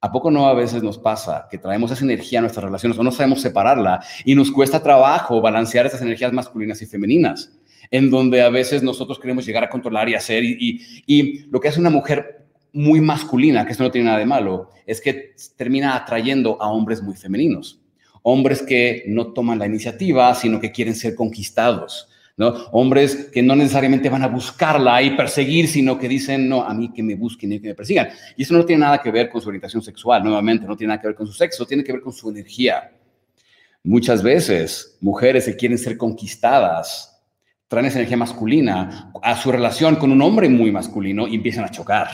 ¿A 0.01 0.11
poco 0.13 0.31
no 0.31 0.47
a 0.47 0.53
veces 0.53 0.81
nos 0.81 0.97
pasa 0.97 1.47
que 1.51 1.57
traemos 1.57 1.91
esa 1.91 2.05
energía 2.05 2.39
a 2.39 2.41
nuestras 2.41 2.63
relaciones 2.63 2.97
o 2.97 3.03
no 3.03 3.11
sabemos 3.11 3.41
separarla 3.41 4.01
y 4.23 4.33
nos 4.33 4.49
cuesta 4.49 4.81
trabajo 4.81 5.41
balancear 5.41 5.85
esas 5.85 6.01
energías 6.01 6.31
masculinas 6.31 6.81
y 6.81 6.85
femeninas? 6.85 7.51
En 7.91 8.09
donde 8.09 8.41
a 8.41 8.49
veces 8.49 8.81
nosotros 8.81 9.19
queremos 9.19 9.45
llegar 9.45 9.63
a 9.65 9.69
controlar 9.69 10.07
y 10.07 10.15
hacer 10.15 10.43
y, 10.45 11.03
y, 11.05 11.39
lo 11.49 11.59
que 11.59 11.67
hace 11.67 11.81
una 11.81 11.89
mujer 11.89 12.45
muy 12.71 13.01
masculina, 13.01 13.65
que 13.65 13.71
esto 13.73 13.83
no 13.83 13.91
tiene 13.91 14.05
nada 14.05 14.19
de 14.19 14.25
malo, 14.25 14.69
es 14.85 15.01
que 15.01 15.35
termina 15.57 15.95
atrayendo 15.95 16.61
a 16.61 16.69
hombres 16.69 17.01
muy 17.01 17.15
femeninos. 17.15 17.81
Hombres 18.21 18.61
que 18.61 19.03
no 19.07 19.33
toman 19.33 19.59
la 19.59 19.65
iniciativa, 19.65 20.33
sino 20.35 20.61
que 20.61 20.71
quieren 20.71 20.95
ser 20.95 21.15
conquistados. 21.15 22.07
¿No? 22.39 22.53
Hombres 22.71 23.29
que 23.33 23.43
no 23.43 23.53
necesariamente 23.53 24.09
van 24.09 24.23
a 24.23 24.27
buscarla 24.27 25.01
y 25.01 25.11
perseguir, 25.11 25.67
sino 25.67 25.99
que 25.99 26.07
dicen, 26.07 26.47
no, 26.47 26.63
a 26.63 26.73
mí 26.73 26.89
que 26.93 27.03
me 27.03 27.15
busquen 27.15 27.51
y 27.51 27.59
que 27.59 27.67
me 27.67 27.75
persigan. 27.75 28.07
Y 28.37 28.43
eso 28.43 28.53
no 28.53 28.63
tiene 28.63 28.79
nada 28.79 29.01
que 29.01 29.11
ver 29.11 29.29
con 29.29 29.41
su 29.41 29.49
orientación 29.49 29.81
sexual, 29.81 30.23
nuevamente, 30.23 30.65
no 30.65 30.77
tiene 30.77 30.91
nada 30.91 31.01
que 31.01 31.07
ver 31.09 31.17
con 31.17 31.27
su 31.27 31.33
sexo, 31.33 31.65
tiene 31.65 31.83
que 31.83 31.91
ver 31.91 32.01
con 32.01 32.13
su 32.13 32.29
energía. 32.29 32.91
Muchas 33.83 34.23
veces, 34.23 34.97
mujeres 35.01 35.45
que 35.45 35.57
quieren 35.57 35.77
ser 35.77 35.97
conquistadas 35.97 37.21
traen 37.67 37.87
esa 37.87 37.99
energía 37.99 38.17
masculina 38.17 39.11
a 39.21 39.35
su 39.35 39.51
relación 39.51 39.97
con 39.97 40.09
un 40.09 40.21
hombre 40.21 40.47
muy 40.47 40.71
masculino 40.71 41.27
y 41.27 41.35
empiezan 41.35 41.65
a 41.65 41.69
chocar, 41.69 42.07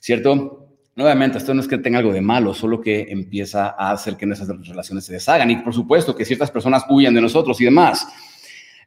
¿cierto? 0.00 0.68
Nuevamente, 0.94 1.38
esto 1.38 1.54
no 1.54 1.62
es 1.62 1.66
que 1.66 1.78
tenga 1.78 1.98
algo 1.98 2.12
de 2.12 2.20
malo, 2.20 2.52
solo 2.52 2.78
que 2.78 3.06
empieza 3.08 3.74
a 3.78 3.92
hacer 3.92 4.18
que 4.18 4.26
nuestras 4.26 4.50
relaciones 4.68 5.06
se 5.06 5.14
deshagan 5.14 5.50
y 5.50 5.56
por 5.56 5.72
supuesto 5.72 6.14
que 6.14 6.26
ciertas 6.26 6.50
personas 6.50 6.84
huyan 6.90 7.14
de 7.14 7.22
nosotros 7.22 7.58
y 7.62 7.64
demás. 7.64 8.06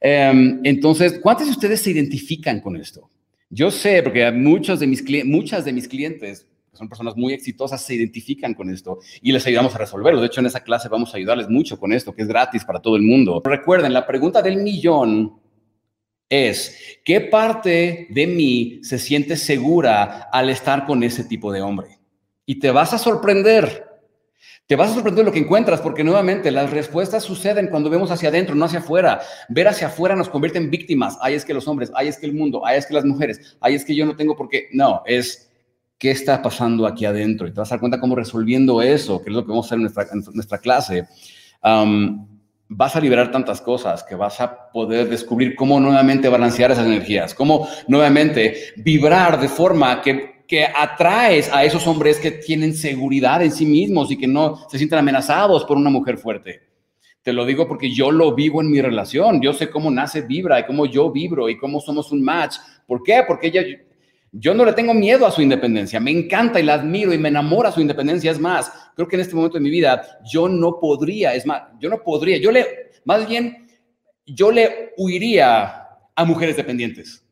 Em, 0.08 0.60
entonces, 0.64 1.20
¿cuántos 1.20 1.48
de 1.48 1.54
ustedes 1.54 1.82
se 1.82 1.90
identifican 1.90 2.62
con 2.62 2.78
esto? 2.78 3.10
Yo 3.50 3.72
sé, 3.72 4.04
porque 4.04 4.32
muchos 4.32 4.80
de 4.80 4.86
mis, 4.86 5.04
muchas 5.26 5.66
de 5.66 5.74
mis 5.74 5.88
clientes, 5.88 6.46
que 6.70 6.78
son 6.78 6.88
personas 6.88 7.18
muy 7.18 7.34
exitosas, 7.34 7.84
se 7.84 7.96
identifican 7.96 8.54
con 8.54 8.70
esto 8.70 9.00
y 9.24 9.32
les 9.32 9.48
ayudamos 9.48 9.74
a 9.74 9.80
resolverlo. 9.80 10.22
De 10.22 10.28
hecho, 10.28 10.42
en 10.42 10.46
esa 10.46 10.60
clase 10.60 10.90
vamos 10.90 11.12
a 11.12 11.18
ayudarles 11.18 11.50
mucho 11.50 11.80
con 11.80 11.92
esto, 11.92 12.14
que 12.14 12.22
es 12.22 12.28
gratis 12.28 12.64
para 12.64 12.80
todo 12.80 12.98
el 12.98 13.02
mundo. 13.02 13.42
Recuerden, 13.44 13.94
la 13.94 14.06
pregunta 14.06 14.44
del 14.44 14.58
millón 14.58 15.40
es, 16.30 16.78
¿qué 17.04 17.22
parte 17.22 18.06
de 18.12 18.28
mí 18.28 18.82
se 18.84 19.00
siente 19.00 19.36
segura 19.36 20.30
al 20.32 20.52
estar 20.52 20.86
con 20.86 21.02
ese 21.02 21.24
tipo 21.24 21.52
de 21.52 21.64
hombre? 21.64 21.98
Y 22.46 22.60
te 22.60 22.70
vas 22.70 22.94
a 22.94 23.00
sorprender 23.00 23.88
te 24.68 24.76
vas 24.76 24.90
a 24.90 24.94
sorprender 24.96 25.24
lo 25.24 25.32
que 25.32 25.40
encuentras, 25.40 25.80
porque 25.80 26.04
nuevamente 26.04 26.50
las 26.50 26.72
respuestas 26.72 27.24
suceden 27.24 27.68
cuando 27.68 27.90
vemos 27.90 28.10
hacia 28.10 28.30
adentro, 28.30 28.56
no 28.56 28.66
hacia 28.66 28.80
afuera. 28.80 29.22
Ver 29.48 29.68
hacia 29.68 29.88
afuera 29.88 30.16
nos 30.16 30.28
convierte 30.28 30.58
en 30.58 30.72
víctimas. 30.72 31.18
Ay, 31.22 31.36
es 31.36 31.46
que 31.46 31.54
los 31.54 31.68
hombres, 31.68 31.92
ay, 31.94 32.08
es 32.08 32.18
que 32.18 32.26
el 32.26 32.34
mundo, 32.34 32.66
ay, 32.66 32.80
es 32.80 32.88
que 32.88 32.96
las 32.96 33.06
mujeres, 33.06 33.58
ay, 33.62 33.76
es 33.76 33.86
que 33.86 33.96
yo 33.96 34.06
no 34.08 34.16
tengo 34.16 34.36
por 34.36 34.50
qué. 34.50 34.70
No, 34.74 35.04
es 35.06 35.52
qué 36.00 36.10
está 36.10 36.42
pasando 36.42 36.88
aquí 36.88 37.06
adentro. 37.06 37.48
Y 37.48 37.54
te 37.54 37.60
vas 37.60 37.72
a 37.72 37.76
dar 37.76 37.80
cuenta 37.80 38.00
cómo 38.00 38.16
resolviendo 38.16 38.82
eso, 38.82 39.22
que 39.22 39.30
es 39.30 39.36
lo 39.36 39.44
que 39.44 39.50
vamos 39.50 39.66
a 39.66 39.68
hacer 39.68 39.76
en 39.78 39.82
nuestra, 39.84 40.08
nuestra 40.34 40.58
clase, 40.58 41.08
vas 42.68 42.96
a 42.96 43.00
liberar 43.00 43.32
tantas 43.32 43.62
cosas 43.62 44.04
que 44.04 44.16
vas 44.16 44.42
a 44.42 44.72
poder 44.72 45.08
descubrir 45.08 45.56
cómo 45.56 45.80
nuevamente 45.80 46.28
balancear 46.28 46.72
esas 46.72 46.88
energías, 46.88 47.36
cómo 47.36 47.68
nuevamente 47.88 48.74
vibrar 48.78 49.40
de 49.40 49.48
forma 49.48 50.02
que 50.02 50.35
que 50.48 50.66
atraes 50.66 51.52
a 51.52 51.64
esos 51.64 51.88
hombres 51.88 52.20
que 52.20 52.32
tienen 52.32 52.74
seguridad 52.76 53.42
en 53.42 53.52
sí 53.52 53.66
mismos 53.66 54.12
y 54.12 54.18
que 54.18 54.28
no 54.28 54.68
se 54.70 54.78
sienten 54.78 55.00
amenazados 55.00 55.66
por 55.66 55.78
una 55.78 55.90
mujer 55.90 56.18
fuerte. 56.18 56.62
Te 57.22 57.34
lo 57.34 57.44
digo 57.46 57.68
porque 57.68 57.92
yo 57.92 58.12
lo 58.12 58.36
vivo 58.36 58.62
en 58.62 58.70
mi 58.70 58.80
relación. 58.82 59.42
Yo 59.42 59.54
sé 59.54 59.70
cómo 59.70 59.90
nace 59.90 60.22
Vibra 60.22 60.60
y 60.60 60.66
cómo 60.66 60.86
yo 60.86 61.12
vibro 61.12 61.50
y 61.50 61.58
cómo 61.58 61.82
somos 61.82 62.12
un 62.12 62.24
match. 62.24 62.58
¿Por 62.86 63.02
qué? 63.02 63.24
Porque 63.28 63.48
ella, 63.48 63.64
yo 64.32 64.54
no 64.54 64.64
le 64.64 64.74
tengo 64.74 64.94
miedo 64.94 65.26
a 65.26 65.32
su 65.32 65.42
independencia. 65.42 66.00
Me 66.00 66.12
encanta 66.12 66.60
y 66.60 66.64
la 66.64 66.76
admiro 66.76 67.12
y 67.14 67.18
me 67.18 67.30
enamora 67.30 67.72
su 67.72 67.82
independencia. 67.82 68.30
Es 68.30 68.40
más, 68.40 68.72
creo 68.96 69.08
que 69.08 69.16
en 69.16 69.22
este 69.22 69.34
momento 69.34 69.58
de 69.58 69.64
mi 69.64 69.72
vida 69.72 70.20
yo 70.32 70.48
no 70.48 70.80
podría, 70.80 71.34
es 71.34 71.48
más, 71.48 71.64
yo 71.80 71.90
no 71.90 72.04
podría, 72.04 72.38
yo 72.38 72.52
le, 72.52 72.92
más 73.06 73.28
bien, 73.28 73.66
yo 74.28 74.52
le 74.52 74.94
huiría 74.98 75.88
a 76.16 76.26
mujeres 76.26 76.58
dependientes. 76.58 77.25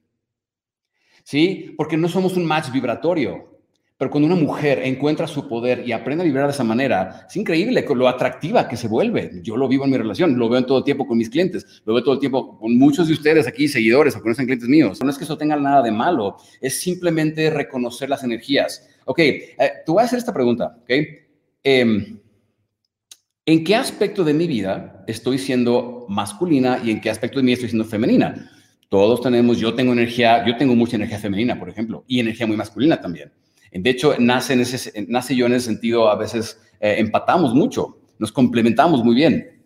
¿Sí? 1.24 1.74
Porque 1.78 1.98
no 1.98 2.08
somos 2.08 2.38
un 2.38 2.46
match 2.46 2.72
vibratorio. 2.72 3.54
Pero 3.98 4.12
cuando 4.12 4.28
una 4.28 4.36
mujer 4.36 4.80
encuentra 4.84 5.28
su 5.28 5.48
poder 5.48 5.88
y 5.88 5.92
aprende 5.92 6.24
a 6.24 6.26
vibrar 6.26 6.48
de 6.48 6.52
esa 6.52 6.64
manera, 6.64 7.26
es 7.30 7.36
increíble 7.38 7.86
lo 7.96 8.08
atractiva 8.08 8.68
que 8.68 8.76
se 8.76 8.88
vuelve. 8.88 9.32
Yo 9.44 9.56
lo 9.56 9.68
vivo 9.68 9.86
en 9.86 9.92
mi 9.92 9.98
relación, 9.98 10.38
lo 10.38 10.50
veo 10.50 10.60
en 10.60 10.66
todo 10.66 10.80
el 10.80 10.84
tiempo 10.84 11.08
con 11.08 11.18
mis 11.18 11.30
clientes, 11.30 11.82
lo 11.86 11.94
veo 11.94 12.04
todo 12.04 12.16
el 12.16 12.20
tiempo 12.20 12.60
con 12.60 12.76
muchos 12.78 13.08
de 13.08 13.14
ustedes 13.14 13.48
aquí, 13.48 13.68
seguidores 13.68 14.16
o 14.16 14.22
conocen 14.22 14.46
clientes 14.46 14.68
míos. 14.68 15.00
No 15.02 15.10
es 15.10 15.18
que 15.18 15.24
eso 15.24 15.38
tenga 15.38 15.56
nada 15.56 15.82
de 15.82 15.92
malo, 15.92 16.38
es 16.60 16.82
simplemente 16.82 17.50
reconocer 17.50 18.10
las 18.10 18.24
energías. 18.24 18.86
Ok, 19.06 19.20
eh, 19.20 19.56
te 19.86 19.92
voy 19.92 20.02
a 20.02 20.06
hacer 20.06 20.20
esta 20.20 20.34
pregunta, 20.34 20.76
¿ok? 20.82 20.92
Em, 21.64 22.20
¿En 23.46 23.64
qué 23.66 23.76
aspecto 23.76 24.24
de 24.24 24.34
mi 24.34 24.48
vida 24.48 25.04
estoy 25.06 25.38
siendo 25.38 26.06
masculina 26.08 26.80
y 26.82 26.92
en 26.92 27.02
qué 27.02 27.10
aspecto 27.10 27.40
de 27.40 27.44
mí 27.44 27.52
estoy 27.52 27.68
siendo 27.70 27.84
femenina? 27.84 28.50
Todos 28.94 29.22
tenemos, 29.22 29.58
yo 29.58 29.74
tengo 29.74 29.92
energía, 29.92 30.46
yo 30.46 30.56
tengo 30.56 30.76
mucha 30.76 30.98
energía 30.98 31.18
femenina, 31.18 31.58
por 31.58 31.68
ejemplo, 31.68 32.06
y 32.08 32.20
energía 32.20 32.46
muy 32.46 32.56
masculina 32.56 33.02
también. 33.02 33.32
De 33.72 33.90
hecho, 33.90 34.14
nace, 34.20 34.54
en 34.54 34.60
ese, 34.60 35.08
nace 35.08 35.36
yo 35.36 35.48
en 35.48 35.54
ese 35.54 35.66
sentido, 35.66 36.10
a 36.10 36.16
veces 36.16 36.62
eh, 36.80 36.98
empatamos 37.00 37.56
mucho, 37.56 37.98
nos 38.20 38.32
complementamos 38.32 39.04
muy 39.04 39.16
bien. 39.16 39.60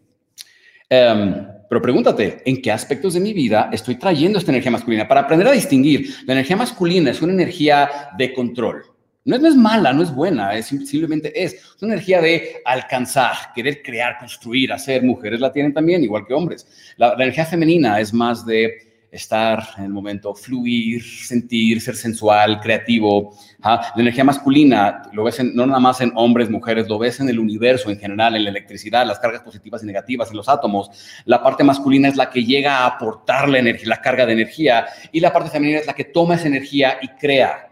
Em, 0.90 1.46
pero 1.70 1.82
pregúntate, 1.82 2.42
¿en 2.46 2.62
qué 2.62 2.72
aspectos 2.72 3.16
de 3.16 3.20
mi 3.20 3.34
vida 3.34 3.70
estoy 3.74 3.96
trayendo 3.96 4.40
esta 4.40 4.52
energía 4.52 4.72
masculina? 4.72 5.06
Para 5.06 5.20
aprender 5.20 5.50
a 5.50 5.52
distinguir, 5.52 6.10
la 6.26 6.32
energía 6.32 6.56
masculina 6.56 7.12
es 7.12 7.22
una 7.22 7.34
energía 7.34 7.90
de 8.18 8.34
control. 8.34 8.84
No 9.26 9.36
es, 9.36 9.42
no 9.42 9.50
es 9.50 9.56
mala, 9.58 9.92
no 9.92 10.04
es 10.04 10.16
buena, 10.16 10.56
es, 10.56 10.68
simplemente 10.68 11.34
es. 11.44 11.56
Es 11.56 11.84
una 11.84 11.96
energía 11.96 12.22
de 12.22 12.62
alcanzar, 12.64 13.36
querer 13.54 13.82
crear, 13.84 14.20
construir, 14.20 14.72
hacer. 14.72 15.04
Mujeres 15.04 15.42
la 15.42 15.52
tienen 15.52 15.74
también, 15.74 16.02
igual 16.02 16.26
que 16.26 16.34
hombres. 16.34 16.96
la 16.96 17.14
energía 17.16 17.46
femenina 17.46 18.00
es 18.00 18.14
más 18.14 18.46
de 18.46 18.87
estar 19.18 19.64
en 19.78 19.86
el 19.86 19.90
momento, 19.90 20.34
fluir, 20.34 21.04
sentir, 21.04 21.82
ser 21.82 21.96
sensual, 21.96 22.60
creativo. 22.60 23.36
La 23.64 23.92
energía 23.96 24.24
masculina 24.24 25.04
lo 25.12 25.24
ves 25.24 25.44
no 25.44 25.66
nada 25.66 25.80
más 25.80 26.02
en 26.02 26.12
hombres, 26.16 26.50
mujeres, 26.50 26.88
lo 26.88 26.98
ves 26.98 27.20
en 27.20 27.30
el 27.30 27.40
universo 27.40 27.90
en 27.90 28.00
general, 28.00 28.36
en 28.36 28.44
la 28.44 28.50
electricidad, 28.50 29.06
las 29.06 29.20
cargas 29.20 29.42
positivas 29.42 29.84
y 29.84 29.86
negativas, 29.86 30.32
en 30.32 30.38
los 30.38 30.48
átomos. 30.48 30.90
La 31.26 31.44
parte 31.44 31.64
masculina 31.64 32.08
es 32.08 32.16
la 32.16 32.30
que 32.30 32.44
llega 32.44 32.78
a 32.78 32.88
aportar 32.88 33.50
la, 33.50 33.60
energía, 33.60 33.90
la 33.90 34.02
carga 34.02 34.26
de 34.26 34.34
energía 34.34 34.86
y 35.12 35.20
la 35.20 35.34
parte 35.34 35.50
femenina 35.50 35.80
es 35.80 35.88
la 35.88 35.94
que 35.94 36.06
toma 36.06 36.36
esa 36.36 36.48
energía 36.48 36.98
y 37.02 37.08
crea. 37.10 37.70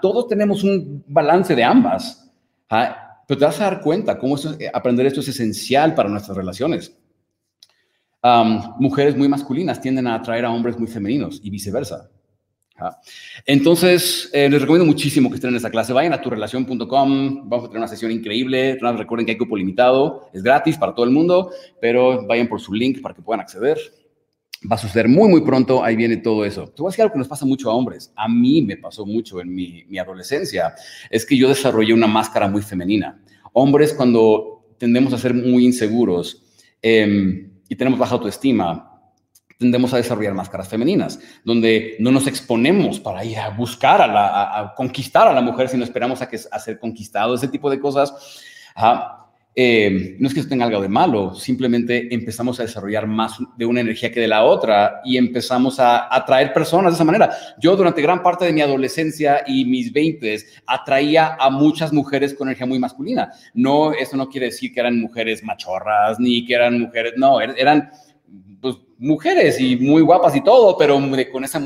Todos 0.00 0.28
tenemos 0.28 0.64
un 0.64 1.04
balance 1.06 1.54
de 1.54 1.64
ambas. 1.64 2.30
Pero 2.68 3.38
te 3.38 3.44
vas 3.44 3.60
a 3.60 3.64
dar 3.64 3.80
cuenta 3.80 4.18
cómo 4.18 4.36
aprender 4.72 5.06
esto 5.06 5.20
es 5.20 5.28
esencial 5.28 5.94
para 5.94 6.08
nuestras 6.08 6.36
relaciones 6.36 6.96
mujeres 8.78 9.16
muy 9.16 9.28
masculinas 9.28 9.80
tienden 9.80 10.06
a 10.06 10.14
atraer 10.14 10.44
a 10.44 10.50
hombres 10.50 10.78
muy 10.78 10.88
femeninos 10.88 11.40
y 11.42 11.50
viceversa. 11.50 12.10
Entonces, 13.46 14.28
eh, 14.32 14.48
les 14.50 14.60
recomiendo 14.60 14.84
muchísimo 14.84 15.30
que 15.30 15.36
estén 15.36 15.50
en 15.50 15.56
esta 15.56 15.70
clase. 15.70 15.92
Vayan 15.92 16.12
a 16.12 16.20
turrelación.com, 16.20 17.48
vamos 17.48 17.64
a 17.64 17.68
tener 17.68 17.78
una 17.78 17.88
sesión 17.88 18.10
increíble. 18.12 18.78
Recuerden 18.80 19.24
que 19.24 19.32
hay 19.32 19.38
cupo 19.38 19.56
limitado, 19.56 20.28
es 20.32 20.42
gratis 20.42 20.76
para 20.76 20.94
todo 20.94 21.06
el 21.06 21.12
mundo, 21.12 21.50
pero 21.80 22.26
vayan 22.26 22.48
por 22.48 22.60
su 22.60 22.74
link 22.74 23.00
para 23.00 23.14
que 23.14 23.22
puedan 23.22 23.40
acceder. 23.40 23.78
Va 24.70 24.76
a 24.76 24.78
suceder 24.78 25.08
muy, 25.08 25.28
muy 25.28 25.42
pronto, 25.42 25.84
ahí 25.84 25.96
viene 25.96 26.18
todo 26.18 26.44
eso. 26.44 26.66
Te 26.68 26.82
voy 26.82 26.88
a 26.88 26.90
decir 26.90 27.02
algo 27.02 27.12
que 27.12 27.18
nos 27.18 27.28
pasa 27.28 27.46
mucho 27.46 27.70
a 27.70 27.74
hombres. 27.74 28.12
A 28.16 28.28
mí 28.28 28.62
me 28.62 28.76
pasó 28.76 29.06
mucho 29.06 29.40
en 29.40 29.54
mi, 29.54 29.84
mi 29.84 29.98
adolescencia. 29.98 30.74
Es 31.08 31.24
que 31.24 31.36
yo 31.36 31.48
desarrollé 31.48 31.94
una 31.94 32.06
máscara 32.06 32.48
muy 32.48 32.62
femenina. 32.62 33.22
Hombres, 33.52 33.94
cuando 33.94 34.74
tendemos 34.78 35.12
a 35.12 35.18
ser 35.18 35.32
muy 35.32 35.64
inseguros, 35.64 36.42
eh, 36.82 37.48
y 37.68 37.76
tenemos 37.76 37.98
baja 37.98 38.14
autoestima, 38.14 38.92
tendemos 39.58 39.92
a 39.94 39.96
desarrollar 39.96 40.34
máscaras 40.34 40.68
femeninas, 40.68 41.18
donde 41.44 41.96
no 41.98 42.10
nos 42.10 42.26
exponemos 42.26 43.00
para 43.00 43.24
ir 43.24 43.38
a 43.38 43.50
buscar, 43.50 44.00
a, 44.02 44.06
la, 44.06 44.58
a, 44.58 44.74
conquistar 44.74 45.26
a 45.26 45.32
la 45.32 45.40
mujer, 45.40 45.68
sino 45.68 45.84
esperamos 45.84 46.20
a, 46.22 46.28
que, 46.28 46.38
a 46.50 46.58
ser 46.58 46.78
conquistado, 46.78 47.34
ese 47.34 47.48
tipo 47.48 47.70
de 47.70 47.80
cosas. 47.80 48.42
Eh, 49.58 50.16
no 50.18 50.28
es 50.28 50.34
que 50.34 50.40
eso 50.40 50.50
tenga 50.50 50.66
algo 50.66 50.82
de 50.82 50.88
malo, 50.90 51.34
simplemente 51.34 52.12
empezamos 52.14 52.60
a 52.60 52.64
desarrollar 52.64 53.06
más 53.06 53.38
de 53.56 53.64
una 53.64 53.80
energía 53.80 54.12
que 54.12 54.20
de 54.20 54.28
la 54.28 54.44
otra 54.44 55.00
y 55.02 55.16
empezamos 55.16 55.80
a 55.80 56.14
atraer 56.14 56.52
personas 56.52 56.92
de 56.92 56.96
esa 56.96 57.04
manera. 57.04 57.30
Yo 57.58 57.74
durante 57.74 58.02
gran 58.02 58.22
parte 58.22 58.44
de 58.44 58.52
mi 58.52 58.60
adolescencia 58.60 59.44
y 59.46 59.64
mis 59.64 59.90
20 59.94 60.40
atraía 60.66 61.36
a 61.40 61.48
muchas 61.48 61.90
mujeres 61.90 62.34
con 62.34 62.48
energía 62.48 62.66
muy 62.66 62.78
masculina. 62.78 63.32
No, 63.54 63.94
eso 63.94 64.18
no 64.18 64.28
quiere 64.28 64.48
decir 64.48 64.74
que 64.74 64.80
eran 64.80 65.00
mujeres 65.00 65.42
machorras 65.42 66.20
ni 66.20 66.44
que 66.44 66.52
eran 66.52 66.78
mujeres, 66.78 67.14
no, 67.16 67.40
er, 67.40 67.54
eran 67.56 67.90
pues, 68.60 68.76
mujeres 68.98 69.58
y 69.58 69.76
muy 69.76 70.02
guapas 70.02 70.36
y 70.36 70.44
todo, 70.44 70.76
pero 70.76 71.00
con, 71.32 71.44
esa, 71.44 71.62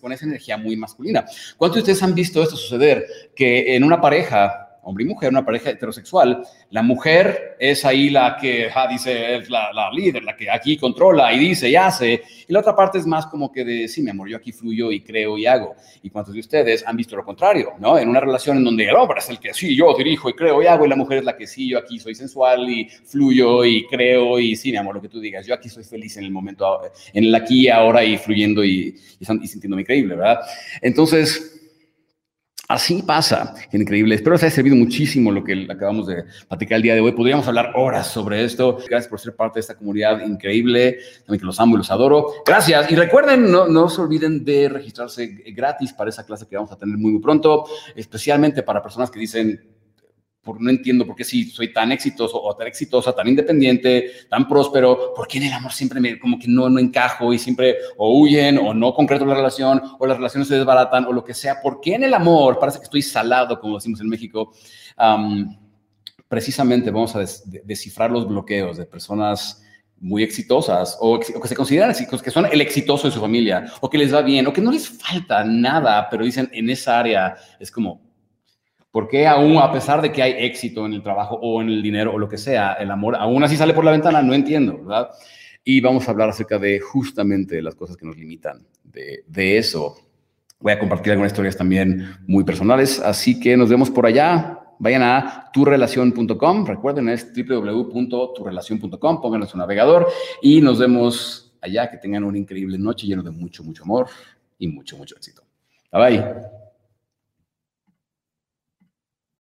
con 0.00 0.12
esa 0.12 0.24
energía 0.24 0.56
muy 0.56 0.78
masculina. 0.78 1.26
¿Cuántos 1.58 1.76
de 1.76 1.80
ustedes 1.80 2.02
han 2.02 2.14
visto 2.14 2.42
esto 2.42 2.56
suceder? 2.56 3.04
Que 3.36 3.76
en 3.76 3.84
una 3.84 4.00
pareja 4.00 4.63
hombre 4.84 5.04
y 5.04 5.08
mujer, 5.08 5.30
una 5.30 5.44
pareja 5.44 5.70
heterosexual, 5.70 6.42
la 6.70 6.82
mujer 6.82 7.56
es 7.58 7.84
ahí 7.84 8.10
la 8.10 8.36
que 8.40 8.70
dice, 8.90 9.36
es 9.36 9.50
la, 9.50 9.90
líder, 9.92 10.24
la 10.24 10.36
que 10.36 10.50
aquí 10.50 10.76
controla 10.76 11.32
y 11.32 11.38
dice 11.38 11.68
y 11.68 11.76
hace, 11.76 12.22
y 12.46 12.52
la 12.52 12.60
otra 12.60 12.74
parte 12.74 12.98
es 12.98 13.06
más 13.06 13.26
como 13.26 13.50
que 13.50 13.64
de, 13.64 13.88
sí, 13.88 14.02
mi 14.02 14.10
amor, 14.10 14.28
yo 14.28 14.36
aquí 14.36 14.52
fluyo 14.52 14.90
y 14.90 15.00
creo 15.00 15.38
y 15.38 15.46
hago. 15.46 15.74
¿Y 16.02 16.10
cuántos 16.10 16.34
de 16.34 16.40
ustedes 16.40 16.86
han 16.86 16.96
visto 16.96 17.16
lo 17.16 17.24
contrario? 17.24 17.72
¿no? 17.78 17.98
En 17.98 18.08
una 18.08 18.20
relación 18.20 18.58
en 18.58 18.64
donde 18.64 18.84
el 18.84 18.94
hombre 18.96 19.18
es 19.18 19.28
el 19.28 19.38
que 19.38 19.54
sí, 19.54 19.74
yo 19.76 19.94
dirijo 19.96 20.28
y 20.28 20.34
creo 20.34 20.62
y 20.62 20.66
hago, 20.66 20.86
y 20.86 20.88
la 20.88 20.96
mujer 20.96 21.18
es 21.18 21.24
la 21.24 21.36
que 21.36 21.46
sí, 21.46 21.68
yo 21.68 21.78
aquí 21.78 21.98
soy 21.98 22.14
sensual 22.14 22.68
y 22.68 22.88
fluyo 22.88 23.64
y 23.64 23.86
creo 23.86 24.38
y 24.38 24.56
sí, 24.56 24.70
mi 24.70 24.76
amor, 24.76 24.96
lo 24.96 25.02
que 25.02 25.08
tú 25.08 25.20
digas, 25.20 25.46
yo 25.46 25.54
aquí 25.54 25.68
soy 25.68 25.84
feliz 25.84 26.16
en 26.16 26.24
el 26.24 26.30
momento, 26.30 26.80
en 27.12 27.24
el 27.24 27.34
aquí 27.34 27.68
ahora 27.68 28.04
y 28.04 28.18
fluyendo 28.18 28.64
y, 28.64 28.94
y 29.20 29.46
sintiéndome 29.46 29.82
increíble, 29.82 30.14
¿verdad? 30.14 30.40
Entonces, 30.80 31.63
Así 32.74 33.02
pasa, 33.02 33.54
increíble. 33.70 34.16
Espero 34.16 34.36
que 34.36 34.46
haya 34.46 34.52
servido 34.52 34.74
muchísimo 34.74 35.30
lo 35.30 35.44
que 35.44 35.68
acabamos 35.70 36.08
de 36.08 36.24
platicar 36.48 36.74
el 36.74 36.82
día 36.82 36.94
de 36.96 37.00
hoy. 37.00 37.12
Podríamos 37.12 37.46
hablar 37.46 37.70
horas 37.76 38.08
sobre 38.08 38.42
esto. 38.42 38.78
Gracias 38.88 39.06
por 39.06 39.20
ser 39.20 39.36
parte 39.36 39.58
de 39.58 39.60
esta 39.60 39.76
comunidad 39.76 40.26
increíble. 40.26 40.98
También 41.24 41.38
que 41.38 41.46
los 41.46 41.60
amo 41.60 41.76
y 41.76 41.78
los 41.78 41.92
adoro. 41.92 42.32
Gracias. 42.44 42.90
Y 42.90 42.96
recuerden, 42.96 43.48
no, 43.48 43.68
no 43.68 43.88
se 43.88 44.00
olviden 44.00 44.44
de 44.44 44.68
registrarse 44.68 45.24
gratis 45.54 45.92
para 45.92 46.10
esa 46.10 46.26
clase 46.26 46.48
que 46.48 46.56
vamos 46.56 46.72
a 46.72 46.76
tener 46.76 46.98
muy, 46.98 47.12
muy 47.12 47.20
pronto, 47.20 47.64
especialmente 47.94 48.64
para 48.64 48.82
personas 48.82 49.08
que 49.08 49.20
dicen, 49.20 49.73
por, 50.44 50.60
no 50.60 50.70
entiendo 50.70 51.06
por 51.06 51.16
qué 51.16 51.24
si 51.24 51.50
soy 51.50 51.72
tan 51.72 51.90
exitoso 51.90 52.40
o 52.40 52.54
tan 52.54 52.66
exitosa, 52.66 53.12
tan 53.12 53.26
independiente, 53.26 54.10
tan 54.28 54.46
próspero, 54.46 55.12
¿por 55.16 55.26
qué 55.26 55.38
en 55.38 55.44
el 55.44 55.52
amor 55.52 55.72
siempre 55.72 56.00
me, 56.00 56.18
como 56.18 56.38
que 56.38 56.46
no, 56.46 56.68
no 56.68 56.78
encajo 56.78 57.32
y 57.32 57.38
siempre 57.38 57.76
o 57.96 58.20
huyen 58.20 58.58
o 58.58 58.74
no 58.74 58.94
concreto 58.94 59.24
la 59.24 59.34
relación 59.34 59.82
o 59.98 60.06
las 60.06 60.16
relaciones 60.16 60.48
se 60.48 60.56
desbaratan 60.56 61.06
o 61.06 61.12
lo 61.12 61.24
que 61.24 61.34
sea? 61.34 61.60
¿Por 61.60 61.80
qué 61.80 61.94
en 61.94 62.04
el 62.04 62.14
amor 62.14 62.58
parece 62.60 62.78
que 62.78 62.84
estoy 62.84 63.02
salado, 63.02 63.58
como 63.58 63.76
decimos 63.76 64.00
en 64.00 64.08
México? 64.08 64.52
precisamente 66.28 66.90
vamos 66.90 67.14
a 67.14 67.20
descifrar 67.64 68.10
los 68.10 68.26
bloqueos 68.26 68.76
de 68.76 68.86
personas 68.86 69.62
muy 70.00 70.22
exitosas 70.22 70.98
o, 71.00 71.14
o, 71.14 71.20
que 71.20 71.48
se 71.48 71.56
consideran 71.56 71.94
que 71.94 72.30
son 72.30 72.46
el 72.46 72.60
exitoso 72.60 73.06
de 73.06 73.14
su 73.14 73.20
familia 73.20 73.66
o 73.80 73.88
que 73.88 73.98
les 73.98 74.12
va 74.12 74.20
bien 74.20 74.46
o 74.46 74.52
que 74.52 74.60
no 74.60 74.70
les 74.70 74.88
falta 74.88 75.44
nada, 75.44 76.08
pero 76.10 76.24
dicen 76.24 76.48
en 76.52 76.68
esa 76.68 76.98
área 76.98 77.36
es 77.58 77.70
como, 77.70 78.02
¿Por 78.94 79.08
qué 79.08 79.26
aún, 79.26 79.58
a 79.58 79.72
pesar 79.72 80.00
de 80.00 80.12
que 80.12 80.22
hay 80.22 80.36
éxito 80.38 80.86
en 80.86 80.92
el 80.92 81.02
trabajo 81.02 81.34
o 81.42 81.60
en 81.60 81.68
el 81.68 81.82
dinero 81.82 82.14
o 82.14 82.18
lo 82.18 82.28
que 82.28 82.38
sea, 82.38 82.74
el 82.74 82.88
amor 82.92 83.16
aún 83.16 83.42
así 83.42 83.56
sale 83.56 83.74
por 83.74 83.84
la 83.84 83.90
ventana? 83.90 84.22
No 84.22 84.34
entiendo, 84.34 84.78
¿verdad? 84.84 85.10
Y 85.64 85.80
vamos 85.80 86.06
a 86.06 86.12
hablar 86.12 86.28
acerca 86.28 86.60
de 86.60 86.78
justamente 86.78 87.60
las 87.60 87.74
cosas 87.74 87.96
que 87.96 88.06
nos 88.06 88.16
limitan 88.16 88.64
de, 88.84 89.24
de 89.26 89.58
eso. 89.58 89.96
Voy 90.60 90.70
a 90.70 90.78
compartir 90.78 91.10
algunas 91.10 91.32
historias 91.32 91.56
también 91.56 92.18
muy 92.28 92.44
personales, 92.44 93.00
así 93.00 93.40
que 93.40 93.56
nos 93.56 93.68
vemos 93.68 93.90
por 93.90 94.06
allá. 94.06 94.60
Vayan 94.78 95.02
a 95.02 95.50
turrelación.com, 95.52 96.64
recuerden 96.64 97.08
es 97.08 97.32
www.turrelación.com, 97.34 99.20
pónganlo 99.20 99.46
en 99.46 99.50
su 99.50 99.58
navegador 99.58 100.06
y 100.40 100.60
nos 100.60 100.78
vemos 100.78 101.52
allá. 101.60 101.90
Que 101.90 101.96
tengan 101.96 102.22
una 102.22 102.38
increíble 102.38 102.78
noche 102.78 103.08
lleno 103.08 103.24
de 103.24 103.32
mucho, 103.32 103.64
mucho 103.64 103.82
amor 103.82 104.06
y 104.56 104.68
mucho, 104.68 104.96
mucho 104.96 105.16
éxito. 105.16 105.42
Bye 105.90 106.00
bye. 106.00 106.63